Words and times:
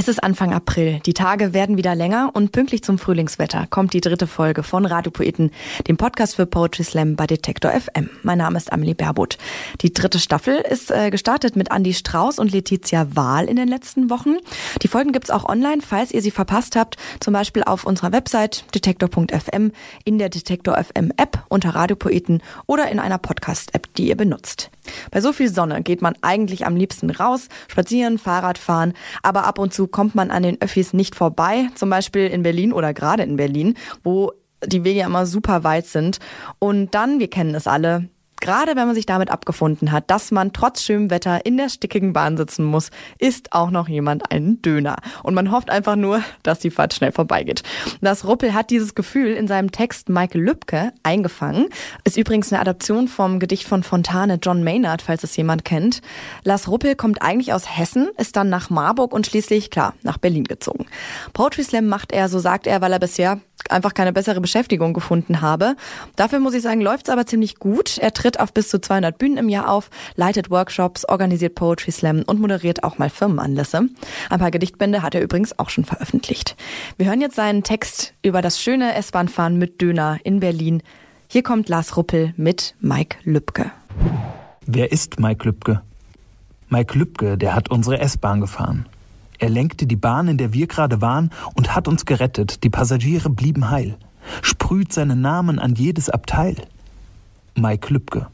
Es 0.00 0.06
ist 0.06 0.22
Anfang 0.22 0.54
April. 0.54 1.00
Die 1.06 1.12
Tage 1.12 1.52
werden 1.52 1.76
wieder 1.76 1.96
länger 1.96 2.30
und 2.32 2.52
pünktlich 2.52 2.84
zum 2.84 2.98
Frühlingswetter 2.98 3.66
kommt 3.68 3.94
die 3.94 4.00
dritte 4.00 4.28
Folge 4.28 4.62
von 4.62 4.86
Radiopoeten, 4.86 5.50
dem 5.88 5.96
Podcast 5.96 6.36
für 6.36 6.46
Poetry 6.46 6.84
Slam 6.84 7.16
bei 7.16 7.26
Detektor 7.26 7.72
FM. 7.72 8.08
Mein 8.22 8.38
Name 8.38 8.56
ist 8.58 8.72
Amelie 8.72 8.94
Berbot. 8.94 9.38
Die 9.80 9.92
dritte 9.92 10.20
Staffel 10.20 10.54
ist 10.54 10.92
äh, 10.92 11.10
gestartet 11.10 11.56
mit 11.56 11.72
Andy 11.72 11.94
Strauß 11.94 12.38
und 12.38 12.52
Letizia 12.52 13.08
Wahl 13.16 13.46
in 13.46 13.56
den 13.56 13.66
letzten 13.66 14.08
Wochen. 14.08 14.36
Die 14.82 14.86
Folgen 14.86 15.10
gibt's 15.10 15.30
auch 15.30 15.48
online, 15.48 15.82
falls 15.82 16.12
ihr 16.12 16.22
sie 16.22 16.30
verpasst 16.30 16.76
habt, 16.76 16.96
zum 17.18 17.34
Beispiel 17.34 17.64
auf 17.64 17.82
unserer 17.82 18.12
Website 18.12 18.66
detektor.fm, 18.76 19.72
in 20.04 20.18
der 20.20 20.28
Detektor 20.28 20.76
FM 20.76 21.12
App 21.16 21.42
unter 21.48 21.70
Radiopoeten 21.70 22.40
oder 22.66 22.88
in 22.88 23.00
einer 23.00 23.18
Podcast-App, 23.18 23.92
die 23.96 24.06
ihr 24.06 24.16
benutzt. 24.16 24.70
Bei 25.10 25.20
so 25.20 25.32
viel 25.32 25.52
Sonne 25.52 25.82
geht 25.82 26.02
man 26.02 26.14
eigentlich 26.22 26.66
am 26.66 26.76
liebsten 26.76 27.10
raus, 27.10 27.48
spazieren, 27.66 28.16
Fahrrad 28.18 28.58
fahren, 28.58 28.94
aber 29.24 29.44
ab 29.44 29.58
und 29.58 29.74
zu 29.74 29.87
kommt 29.88 30.14
man 30.14 30.30
an 30.30 30.42
den 30.42 30.60
Öffis 30.60 30.92
nicht 30.92 31.14
vorbei, 31.14 31.68
zum 31.74 31.90
Beispiel 31.90 32.26
in 32.26 32.42
Berlin 32.42 32.72
oder 32.72 32.94
gerade 32.94 33.22
in 33.22 33.36
Berlin, 33.36 33.74
wo 34.02 34.32
die 34.64 34.84
Wege 34.84 35.00
immer 35.00 35.26
super 35.26 35.64
weit 35.64 35.86
sind. 35.86 36.18
Und 36.58 36.94
dann, 36.94 37.20
wir 37.20 37.28
kennen 37.28 37.54
es 37.54 37.66
alle, 37.66 38.08
Gerade 38.40 38.76
wenn 38.76 38.86
man 38.86 38.94
sich 38.94 39.06
damit 39.06 39.30
abgefunden 39.30 39.90
hat, 39.92 40.10
dass 40.10 40.30
man 40.30 40.52
trotz 40.52 40.82
schönem 40.82 41.10
Wetter 41.10 41.44
in 41.44 41.56
der 41.56 41.68
stickigen 41.68 42.12
Bahn 42.12 42.36
sitzen 42.36 42.64
muss, 42.64 42.90
isst 43.18 43.52
auch 43.52 43.70
noch 43.70 43.88
jemand 43.88 44.30
einen 44.30 44.62
Döner. 44.62 44.96
Und 45.22 45.34
man 45.34 45.50
hofft 45.50 45.70
einfach 45.70 45.96
nur, 45.96 46.22
dass 46.42 46.60
die 46.60 46.70
Fahrt 46.70 46.94
schnell 46.94 47.12
vorbeigeht. 47.12 47.62
Das 48.00 48.26
Ruppel 48.26 48.54
hat 48.54 48.70
dieses 48.70 48.94
Gefühl 48.94 49.32
in 49.32 49.48
seinem 49.48 49.72
Text 49.72 50.08
Michael 50.08 50.42
Lübke 50.42 50.92
eingefangen. 51.02 51.68
Ist 52.04 52.16
übrigens 52.16 52.52
eine 52.52 52.60
Adaption 52.60 53.08
vom 53.08 53.38
Gedicht 53.38 53.66
von 53.66 53.82
Fontane 53.82 54.38
John 54.40 54.62
Maynard, 54.62 55.02
falls 55.02 55.24
es 55.24 55.36
jemand 55.36 55.64
kennt. 55.64 56.00
Lars 56.44 56.68
Ruppel 56.68 56.94
kommt 56.94 57.22
eigentlich 57.22 57.52
aus 57.52 57.76
Hessen, 57.76 58.08
ist 58.18 58.36
dann 58.36 58.48
nach 58.48 58.70
Marburg 58.70 59.12
und 59.12 59.26
schließlich, 59.26 59.70
klar, 59.70 59.94
nach 60.02 60.18
Berlin 60.18 60.44
gezogen. 60.44 60.86
Poetry 61.32 61.64
Slam 61.64 61.86
macht 61.86 62.12
er, 62.12 62.28
so 62.28 62.38
sagt 62.38 62.66
er, 62.66 62.80
weil 62.80 62.92
er 62.92 62.98
bisher 62.98 63.40
einfach 63.70 63.94
keine 63.94 64.12
bessere 64.12 64.40
Beschäftigung 64.40 64.94
gefunden 64.94 65.40
habe. 65.40 65.76
Dafür 66.16 66.38
muss 66.38 66.54
ich 66.54 66.62
sagen, 66.62 66.80
läuft's 66.80 67.10
aber 67.10 67.26
ziemlich 67.26 67.58
gut. 67.58 67.98
Er 67.98 68.14
tritt 68.28 68.40
auf 68.40 68.52
bis 68.52 68.68
zu 68.68 68.78
200 68.78 69.16
Bühnen 69.16 69.38
im 69.38 69.48
Jahr 69.48 69.70
auf, 69.70 69.88
leitet 70.14 70.50
Workshops, 70.50 71.06
organisiert 71.08 71.54
Poetry 71.54 71.90
Slam 71.90 72.24
und 72.26 72.38
moderiert 72.38 72.84
auch 72.84 72.98
mal 72.98 73.08
Firmenanlässe. 73.08 73.88
Ein 74.28 74.38
paar 74.38 74.50
Gedichtbände 74.50 75.00
hat 75.02 75.14
er 75.14 75.22
übrigens 75.22 75.58
auch 75.58 75.70
schon 75.70 75.86
veröffentlicht. 75.86 76.54
Wir 76.98 77.06
hören 77.06 77.22
jetzt 77.22 77.36
seinen 77.36 77.62
Text 77.62 78.12
über 78.22 78.42
das 78.42 78.60
schöne 78.60 78.94
S-Bahn-Fahren 78.96 79.56
mit 79.56 79.80
Döner 79.80 80.18
in 80.24 80.40
Berlin. 80.40 80.82
Hier 81.26 81.42
kommt 81.42 81.70
Lars 81.70 81.96
Ruppel 81.96 82.34
mit 82.36 82.74
Mike 82.80 83.16
Lübke. 83.24 83.70
Wer 84.66 84.92
ist 84.92 85.18
Mike 85.18 85.46
Lübke? 85.46 85.80
Mike 86.68 86.98
Lübke, 86.98 87.38
der 87.38 87.54
hat 87.54 87.70
unsere 87.70 87.98
S-Bahn 87.98 88.42
gefahren. 88.42 88.84
Er 89.38 89.48
lenkte 89.48 89.86
die 89.86 89.96
Bahn, 89.96 90.28
in 90.28 90.36
der 90.36 90.52
wir 90.52 90.66
gerade 90.66 91.00
waren, 91.00 91.30
und 91.54 91.74
hat 91.74 91.88
uns 91.88 92.04
gerettet. 92.04 92.62
Die 92.62 92.68
Passagiere 92.68 93.30
blieben 93.30 93.70
heil. 93.70 93.96
Sprüht 94.42 94.92
seinen 94.92 95.22
Namen 95.22 95.58
an 95.58 95.76
jedes 95.76 96.10
Abteil. 96.10 96.56
Mike 97.60 97.92
Lübke. 97.92 98.28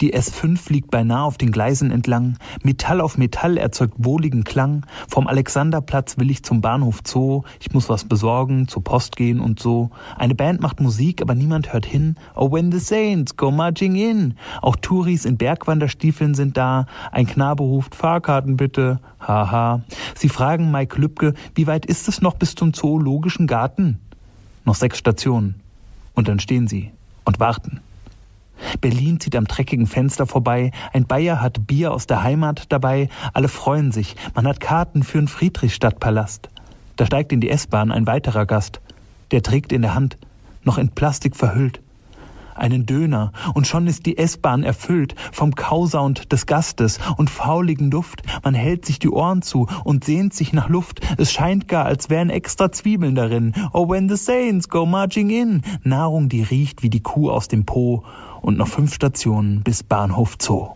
Die 0.00 0.14
S5 0.14 0.56
fliegt 0.56 0.90
beinahe 0.90 1.22
auf 1.22 1.38
den 1.38 1.52
Gleisen 1.52 1.90
entlang. 1.90 2.38
Metall 2.62 3.00
auf 3.00 3.18
Metall 3.18 3.56
erzeugt 3.56 3.94
wohligen 3.98 4.44
Klang. 4.44 4.86
Vom 5.08 5.26
Alexanderplatz 5.26 6.18
will 6.18 6.30
ich 6.30 6.42
zum 6.42 6.60
Bahnhof 6.60 7.00
Zoo. 7.04 7.42
Ich 7.60 7.72
muss 7.72 7.88
was 7.88 8.04
besorgen, 8.04 8.68
zur 8.68 8.82
Post 8.82 9.16
gehen 9.16 9.40
und 9.40 9.60
so. 9.60 9.90
Eine 10.16 10.34
Band 10.34 10.60
macht 10.60 10.80
Musik, 10.80 11.20
aber 11.22 11.34
niemand 11.34 11.72
hört 11.72 11.86
hin. 11.86 12.16
Oh, 12.34 12.50
when 12.50 12.72
the 12.72 12.78
Saints 12.78 13.36
go 13.36 13.50
marching 13.50 13.94
in. 13.96 14.34
Auch 14.62 14.76
Touris 14.76 15.24
in 15.24 15.36
Bergwanderstiefeln 15.36 16.34
sind 16.34 16.56
da. 16.56 16.86
Ein 17.12 17.26
Knabe 17.26 17.62
ruft 17.62 17.94
Fahrkarten 17.94 18.56
bitte. 18.56 19.00
Haha. 19.20 19.82
Sie 20.14 20.28
fragen 20.28 20.70
Mike 20.70 21.00
Lübke, 21.00 21.34
wie 21.54 21.66
weit 21.66 21.86
ist 21.86 22.08
es 22.08 22.22
noch 22.22 22.34
bis 22.34 22.54
zum 22.54 22.72
Zoologischen 22.72 23.46
Garten? 23.46 23.98
Noch 24.64 24.74
sechs 24.74 24.98
Stationen. 24.98 25.56
Und 26.14 26.28
dann 26.28 26.40
stehen 26.40 26.68
sie 26.68 26.90
und 27.24 27.40
warten. 27.40 27.80
Berlin 28.80 29.20
zieht 29.20 29.36
am 29.36 29.46
dreckigen 29.46 29.86
Fenster 29.86 30.26
vorbei, 30.26 30.70
ein 30.92 31.06
Bayer 31.06 31.40
hat 31.40 31.66
Bier 31.66 31.92
aus 31.92 32.06
der 32.06 32.22
Heimat 32.22 32.64
dabei, 32.70 33.08
alle 33.32 33.48
freuen 33.48 33.92
sich, 33.92 34.16
man 34.34 34.46
hat 34.46 34.60
Karten 34.60 35.02
für 35.02 35.18
den 35.18 35.28
Friedrichstadtpalast. 35.28 36.48
Da 36.96 37.06
steigt 37.06 37.32
in 37.32 37.40
die 37.40 37.50
S-Bahn 37.50 37.92
ein 37.92 38.06
weiterer 38.06 38.46
Gast, 38.46 38.80
der 39.30 39.42
trägt 39.42 39.72
in 39.72 39.82
der 39.82 39.94
Hand, 39.94 40.16
noch 40.64 40.78
in 40.78 40.90
Plastik 40.90 41.36
verhüllt, 41.36 41.80
einen 42.58 42.86
Döner, 42.86 43.32
und 43.54 43.66
schon 43.66 43.86
ist 43.86 44.06
die 44.06 44.18
S-Bahn 44.18 44.64
erfüllt 44.64 45.14
vom 45.32 45.54
Kausound 45.54 46.32
des 46.32 46.46
Gastes 46.46 46.98
und 47.16 47.30
fauligen 47.30 47.90
Duft. 47.90 48.22
Man 48.42 48.54
hält 48.54 48.84
sich 48.84 48.98
die 48.98 49.10
Ohren 49.10 49.42
zu 49.42 49.68
und 49.84 50.04
sehnt 50.04 50.34
sich 50.34 50.52
nach 50.52 50.68
Luft. 50.68 51.00
Es 51.16 51.32
scheint 51.32 51.68
gar, 51.68 51.86
als 51.86 52.10
wären 52.10 52.30
extra 52.30 52.72
Zwiebeln 52.72 53.14
darin. 53.14 53.54
Oh, 53.72 53.88
when 53.88 54.08
the 54.08 54.16
saints 54.16 54.68
go 54.68 54.86
marching 54.86 55.30
in. 55.30 55.62
Nahrung, 55.84 56.28
die 56.28 56.42
riecht 56.42 56.82
wie 56.82 56.90
die 56.90 57.02
Kuh 57.02 57.30
aus 57.30 57.48
dem 57.48 57.64
Po 57.64 58.04
und 58.40 58.58
noch 58.58 58.68
fünf 58.68 58.94
Stationen 58.94 59.62
bis 59.62 59.82
Bahnhof 59.82 60.36
Zoo. 60.40 60.68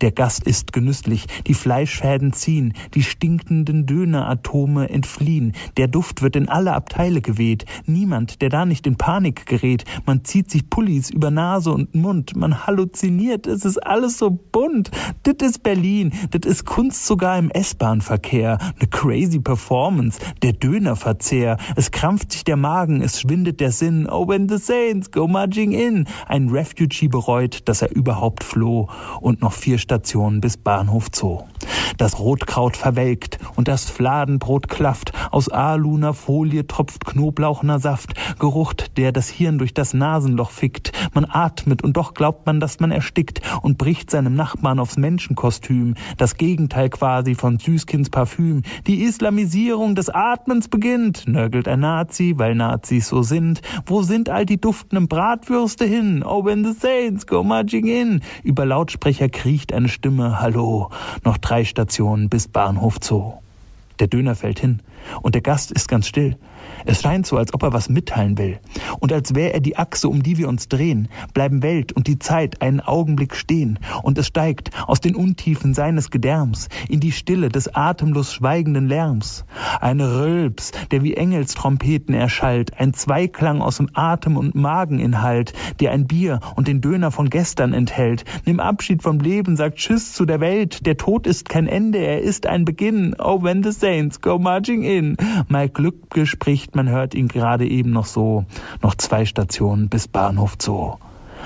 Der 0.00 0.12
Gast 0.12 0.44
ist 0.44 0.72
genüsslich, 0.72 1.26
die 1.46 1.54
Fleischfäden 1.54 2.32
ziehen, 2.32 2.74
die 2.94 3.02
stinkenden 3.02 3.86
Döneratome 3.86 4.88
entfliehen, 4.88 5.52
der 5.76 5.88
Duft 5.88 6.22
wird 6.22 6.36
in 6.36 6.48
alle 6.48 6.72
Abteile 6.72 7.20
geweht, 7.20 7.64
niemand, 7.86 8.42
der 8.42 8.48
da 8.48 8.64
nicht 8.64 8.86
in 8.86 8.96
Panik 8.96 9.46
gerät, 9.46 9.84
man 10.06 10.24
zieht 10.24 10.50
sich 10.50 10.70
Pullis 10.70 11.10
über 11.10 11.30
Nase 11.30 11.72
und 11.72 11.94
Mund, 11.94 12.36
man 12.36 12.66
halluziniert, 12.66 13.46
es 13.46 13.64
ist 13.64 13.78
alles 13.78 14.18
so 14.18 14.30
bunt, 14.30 14.90
dit 15.26 15.42
ist 15.42 15.62
Berlin, 15.62 16.12
dit 16.32 16.46
ist 16.46 16.64
Kunst 16.64 17.06
sogar 17.06 17.38
im 17.38 17.50
S-Bahn-Verkehr, 17.50 18.58
ne 18.80 18.86
crazy 18.88 19.38
Performance, 19.38 20.18
der 20.42 20.52
Dönerverzehr, 20.52 21.56
es 21.76 21.90
krampft 21.90 22.32
sich 22.32 22.44
der 22.44 22.56
Magen, 22.56 23.02
es 23.02 23.20
schwindet 23.20 23.60
der 23.60 23.72
Sinn, 23.72 24.08
oh 24.08 24.26
when 24.26 24.48
the 24.48 24.58
saints 24.58 25.10
go 25.10 25.26
marching 25.26 25.72
in, 25.72 26.06
ein 26.26 26.48
Refugee 26.48 27.08
bereut, 27.08 27.68
dass 27.68 27.82
er 27.82 27.94
überhaupt 27.94 28.44
floh. 28.44 28.88
Und 29.20 29.40
noch 29.40 29.52
vier 29.52 29.78
Stationen 29.80 30.40
bis 30.40 30.56
Bahnhof 30.56 31.08
Zoo. 31.12 31.40
Das 31.98 32.18
Rotkraut 32.18 32.76
verwelkt 32.76 33.38
und 33.56 33.68
das 33.68 33.90
Fladenbrot 33.90 34.68
klafft. 34.68 35.12
Aus 35.30 35.48
Aluner 35.48 36.14
Folie 36.14 36.66
tropft 36.66 37.04
Knoblauchner 37.04 37.78
Saft. 37.78 38.14
Geruch, 38.38 38.72
der 38.96 39.12
das 39.12 39.28
Hirn 39.28 39.58
durch 39.58 39.74
das 39.74 39.92
Nasenloch 39.92 40.50
fickt. 40.50 40.92
Man 41.12 41.26
atmet 41.28 41.82
und 41.82 41.96
doch 41.96 42.14
glaubt 42.14 42.46
man, 42.46 42.60
dass 42.60 42.80
man 42.80 42.90
erstickt 42.90 43.40
und 43.62 43.76
bricht 43.76 44.10
seinem 44.10 44.34
Nachbarn 44.34 44.78
aufs 44.78 44.96
Menschenkostüm. 44.96 45.94
Das 46.16 46.36
Gegenteil 46.36 46.88
quasi 46.88 47.34
von 47.34 47.58
Süßkinds 47.58 48.10
Parfüm. 48.10 48.62
Die 48.86 49.02
Islamisierung 49.02 49.94
des 49.94 50.08
Atmens 50.08 50.68
beginnt, 50.68 51.26
nörgelt 51.26 51.68
ein 51.68 51.80
Nazi, 51.80 52.34
weil 52.36 52.54
Nazis 52.54 53.08
so 53.08 53.22
sind. 53.22 53.60
Wo 53.84 54.02
sind 54.02 54.28
all 54.30 54.46
die 54.46 54.60
duftenden 54.60 55.08
Bratwürste 55.08 55.84
hin? 55.84 56.22
Oh, 56.24 56.44
when 56.44 56.64
the 56.64 56.72
saints 56.72 57.26
go 57.26 57.42
marching 57.42 57.86
in. 57.86 58.20
Über 58.42 58.64
Lautsprecher 58.64 59.28
kriecht 59.28 59.69
eine 59.74 59.88
Stimme. 59.88 60.40
Hallo. 60.40 60.90
Noch 61.24 61.38
drei 61.38 61.64
Stationen 61.64 62.28
bis 62.28 62.48
Bahnhof 62.48 62.98
Zoo. 63.00 63.34
Der 63.98 64.06
Döner 64.06 64.34
fällt 64.34 64.60
hin 64.60 64.80
und 65.22 65.34
der 65.34 65.42
Gast 65.42 65.70
ist 65.70 65.88
ganz 65.88 66.06
still. 66.06 66.36
Es 66.86 67.02
scheint 67.02 67.26
so, 67.26 67.36
als 67.36 67.52
ob 67.52 67.62
er 67.62 67.72
was 67.72 67.88
mitteilen 67.88 68.38
will. 68.38 68.58
Und 69.00 69.12
als 69.12 69.34
wäre 69.34 69.52
er 69.52 69.60
die 69.60 69.76
Achse, 69.76 70.08
um 70.08 70.22
die 70.22 70.38
wir 70.38 70.48
uns 70.48 70.68
drehen, 70.68 71.08
bleiben 71.34 71.62
Welt 71.62 71.92
und 71.92 72.06
die 72.06 72.18
Zeit 72.18 72.62
einen 72.62 72.80
Augenblick 72.80 73.34
stehen. 73.34 73.78
Und 74.02 74.18
es 74.18 74.26
steigt 74.26 74.70
aus 74.86 75.00
den 75.00 75.14
Untiefen 75.14 75.74
seines 75.74 76.10
Gedärms 76.10 76.68
in 76.88 77.00
die 77.00 77.12
Stille 77.12 77.48
des 77.48 77.74
atemlos 77.74 78.32
schweigenden 78.32 78.88
Lärms. 78.88 79.44
Ein 79.80 80.00
Rülps, 80.00 80.72
der 80.90 81.02
wie 81.02 81.14
Engelstrompeten 81.14 82.14
erschallt, 82.14 82.78
ein 82.78 82.94
Zweiklang 82.94 83.60
aus 83.60 83.76
dem 83.76 83.90
Atem- 83.94 84.36
und 84.36 84.54
Mageninhalt, 84.54 85.52
der 85.80 85.92
ein 85.92 86.06
Bier 86.06 86.40
und 86.56 86.68
den 86.68 86.80
Döner 86.80 87.10
von 87.10 87.30
gestern 87.30 87.72
enthält. 87.72 88.24
Nimm 88.46 88.60
Abschied 88.60 89.02
vom 89.02 89.18
Leben, 89.18 89.56
sagt 89.56 89.78
Tschüss 89.78 90.12
zu 90.12 90.24
der 90.24 90.40
Welt. 90.40 90.86
Der 90.86 90.96
Tod 90.96 91.26
ist 91.26 91.48
kein 91.48 91.66
Ende, 91.66 91.98
er 91.98 92.20
ist 92.20 92.46
ein 92.46 92.64
Beginn. 92.64 93.14
Oh, 93.18 93.42
when 93.42 93.62
the 93.62 93.72
saints 93.72 94.20
go 94.20 94.38
marching 94.38 94.82
in. 94.82 94.89
Mein 95.48 95.72
Glück 95.72 96.18
spricht 96.24 96.74
man 96.74 96.88
hört 96.88 97.14
ihn 97.14 97.28
gerade 97.28 97.68
eben 97.68 97.90
noch 97.90 98.06
so, 98.06 98.44
noch 98.82 98.94
zwei 98.96 99.24
Stationen 99.24 99.88
bis 99.88 100.08
Bahnhof 100.08 100.56
Zoo. 100.60 100.96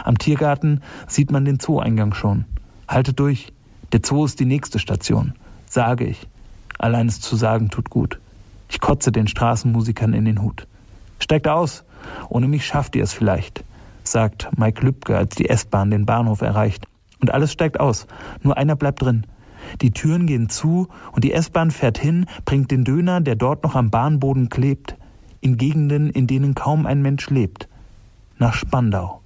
Am 0.03 0.19
Tiergarten 0.19 0.81
sieht 1.07 1.31
man 1.31 1.45
den 1.45 1.61
Zoo-Eingang 1.61 2.15
schon. 2.15 2.47
Haltet 2.89 3.21
durch, 3.21 3.53
der 3.93 4.01
Zoo 4.03 4.25
ist 4.25 4.41
die 4.41 4.47
nächste 4.47 4.79
Station, 4.79 5.35
sage 5.67 6.05
ich. 6.05 6.27
Allein 6.79 7.07
es 7.07 7.21
zu 7.21 7.37
sagen 7.37 7.71
tut 7.71 7.91
gut. 7.91 8.19
Ich 8.69 8.81
kotze 8.81 9.13
den 9.13 9.29
Straßenmusikern 9.29 10.15
in 10.15 10.25
den 10.25 10.43
Hut. 10.43 10.67
Steigt 11.19 11.47
aus, 11.47 11.85
ohne 12.29 12.49
mich 12.49 12.67
schafft 12.67 12.97
ihr 12.97 13.05
es 13.05 13.13
vielleicht, 13.13 13.63
sagt 14.03 14.49
Mike 14.57 14.85
Lübke, 14.85 15.17
als 15.17 15.35
die 15.35 15.49
S-Bahn 15.49 15.91
den 15.91 16.07
Bahnhof 16.07 16.41
erreicht. 16.41 16.87
Und 17.21 17.31
alles 17.31 17.53
steigt 17.53 17.79
aus, 17.79 18.07
nur 18.43 18.57
einer 18.57 18.77
bleibt 18.77 19.03
drin. 19.03 19.27
Die 19.81 19.91
Türen 19.91 20.27
gehen 20.27 20.49
zu 20.49 20.89
und 21.13 21.25
die 21.25 21.33
S-Bahn 21.33 21.71
fährt 21.71 21.99
hin, 21.99 22.27
bringt 22.45 22.71
den 22.71 22.85
Döner, 22.85 23.21
der 23.21 23.37
dort 23.37 23.65
noch 23.65 23.75
am 23.75 23.91
Bahnboden 23.91 24.49
klebt, 24.49 24.97
in 25.41 25.57
Gegenden, 25.57 26.11
in 26.11 26.27
denen 26.27 26.55
kaum 26.55 26.87
ein 26.87 27.03
Mensch 27.03 27.29
lebt, 27.31 27.69
nach 28.39 28.55
Spandau. 28.55 29.21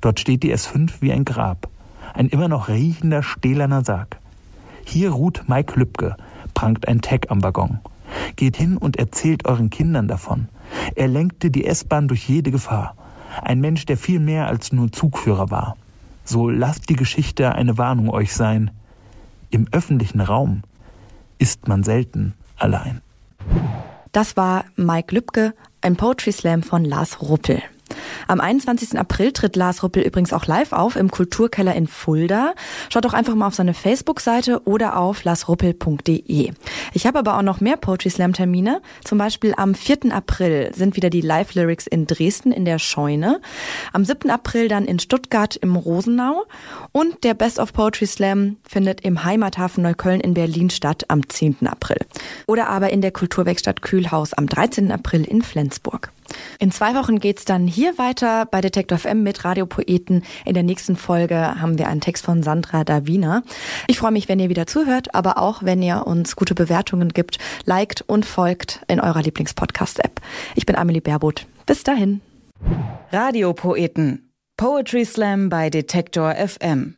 Dort 0.00 0.20
steht 0.20 0.42
die 0.42 0.54
S5 0.54 1.00
wie 1.00 1.12
ein 1.12 1.24
Grab. 1.24 1.68
Ein 2.14 2.28
immer 2.28 2.48
noch 2.48 2.68
riechender 2.68 3.22
stählerner 3.22 3.84
Sarg. 3.84 4.18
Hier 4.84 5.10
ruht 5.10 5.48
Mike 5.48 5.78
Lübke, 5.78 6.16
prangt 6.54 6.88
ein 6.88 7.00
Tag 7.00 7.30
am 7.30 7.42
Waggon. 7.42 7.80
Geht 8.36 8.56
hin 8.56 8.76
und 8.76 8.96
erzählt 8.96 9.46
euren 9.46 9.70
Kindern 9.70 10.08
davon. 10.08 10.48
Er 10.94 11.08
lenkte 11.08 11.50
die 11.50 11.66
S-Bahn 11.66 12.08
durch 12.08 12.28
jede 12.28 12.50
Gefahr. 12.50 12.94
Ein 13.42 13.60
Mensch, 13.60 13.84
der 13.86 13.96
viel 13.96 14.20
mehr 14.20 14.46
als 14.46 14.72
nur 14.72 14.92
Zugführer 14.92 15.50
war. 15.50 15.76
So 16.24 16.48
lasst 16.48 16.88
die 16.88 16.96
Geschichte 16.96 17.54
eine 17.54 17.78
Warnung 17.78 18.10
euch 18.10 18.32
sein. 18.32 18.70
Im 19.50 19.66
öffentlichen 19.72 20.20
Raum 20.20 20.62
ist 21.38 21.68
man 21.68 21.82
selten 21.82 22.34
allein. 22.56 23.00
Das 24.12 24.36
war 24.36 24.64
Mike 24.76 25.14
Lübke, 25.14 25.54
ein 25.80 25.96
Poetry 25.96 26.32
Slam 26.32 26.62
von 26.62 26.84
Lars 26.84 27.20
Ruppel. 27.20 27.62
Am 28.28 28.40
21. 28.40 28.98
April 28.98 29.32
tritt 29.32 29.56
Lars 29.56 29.82
Ruppel 29.82 30.02
übrigens 30.02 30.32
auch 30.32 30.46
live 30.46 30.72
auf 30.72 30.96
im 30.96 31.10
Kulturkeller 31.10 31.74
in 31.74 31.86
Fulda. 31.86 32.54
Schaut 32.88 33.04
doch 33.04 33.14
einfach 33.14 33.34
mal 33.34 33.46
auf 33.46 33.54
seine 33.54 33.74
Facebook-Seite 33.74 34.62
oder 34.64 34.96
auf 34.98 35.24
larsruppel.de. 35.24 36.52
Ich 36.92 37.06
habe 37.06 37.18
aber 37.18 37.38
auch 37.38 37.42
noch 37.42 37.60
mehr 37.60 37.76
Poetry 37.76 38.10
Slam 38.10 38.32
Termine. 38.32 38.80
Zum 39.04 39.18
Beispiel 39.18 39.54
am 39.56 39.74
4. 39.74 40.12
April 40.12 40.72
sind 40.74 40.96
wieder 40.96 41.10
die 41.10 41.20
Live-Lyrics 41.20 41.86
in 41.86 42.06
Dresden 42.06 42.52
in 42.52 42.64
der 42.64 42.78
Scheune. 42.78 43.40
Am 43.92 44.04
7. 44.04 44.30
April 44.30 44.68
dann 44.68 44.84
in 44.84 44.98
Stuttgart 44.98 45.56
im 45.56 45.76
Rosenau. 45.76 46.44
Und 46.92 47.24
der 47.24 47.34
Best 47.34 47.58
of 47.58 47.72
Poetry 47.72 48.06
Slam 48.06 48.56
findet 48.68 49.02
im 49.02 49.24
Heimathafen 49.24 49.82
Neukölln 49.82 50.20
in 50.20 50.34
Berlin 50.34 50.70
statt 50.70 51.04
am 51.08 51.28
10. 51.28 51.66
April. 51.66 51.98
Oder 52.46 52.68
aber 52.68 52.90
in 52.90 53.00
der 53.00 53.12
Kulturwerkstatt 53.12 53.82
Kühlhaus 53.82 54.32
am 54.32 54.46
13. 54.46 54.90
April 54.92 55.24
in 55.24 55.42
Flensburg. 55.42 56.10
In 56.58 56.70
zwei 56.70 56.94
Wochen 56.94 57.18
geht's 57.18 57.44
dann 57.44 57.66
hier 57.66 57.98
weiter 57.98 58.46
bei 58.46 58.60
Detektor 58.60 58.98
FM 58.98 59.22
mit 59.22 59.44
Radiopoeten. 59.44 60.24
In 60.44 60.54
der 60.54 60.62
nächsten 60.62 60.96
Folge 60.96 61.60
haben 61.60 61.78
wir 61.78 61.88
einen 61.88 62.00
Text 62.00 62.24
von 62.24 62.42
Sandra 62.42 62.84
Davina. 62.84 63.42
Ich 63.86 63.98
freue 63.98 64.12
mich, 64.12 64.28
wenn 64.28 64.40
ihr 64.40 64.48
wieder 64.48 64.66
zuhört, 64.66 65.14
aber 65.14 65.38
auch, 65.38 65.62
wenn 65.62 65.82
ihr 65.82 66.06
uns 66.06 66.36
gute 66.36 66.54
Bewertungen 66.54 67.10
gibt, 67.10 67.38
liked 67.64 68.02
und 68.06 68.24
folgt 68.24 68.82
in 68.88 69.00
eurer 69.00 69.22
Lieblingspodcast-App. 69.22 70.20
Ich 70.54 70.66
bin 70.66 70.76
Amelie 70.76 71.00
Baerboth. 71.00 71.46
Bis 71.66 71.82
dahin. 71.82 72.20
Radiopoeten. 73.12 74.32
Poetry 74.56 75.04
Slam 75.04 75.50
bei 75.50 75.68
Detektor 75.70 76.34
FM. 76.34 76.96